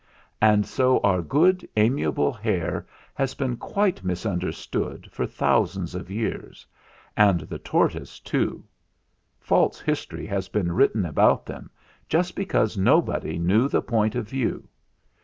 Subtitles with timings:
[0.41, 6.65] And so our good, amiable hare has been quite misunder stood for thousands of years;
[7.15, 8.63] and the tortoise, too.
[9.39, 11.69] False history has been written about them,
[12.09, 14.67] just because nobody knew the Point of View.